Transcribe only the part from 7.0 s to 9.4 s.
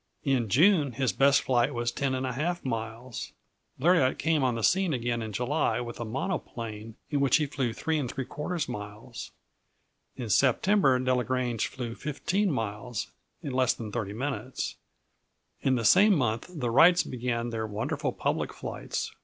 in which he flew 3¾ miles.